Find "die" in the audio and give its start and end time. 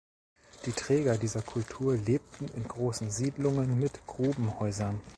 0.65-0.71